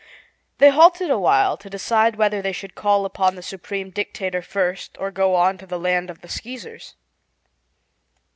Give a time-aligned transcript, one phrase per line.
[0.57, 5.11] They halted awhile to decide whether they should call upon the Supreme Dictator first, or
[5.11, 6.95] go on to the Lake of the Skeezers.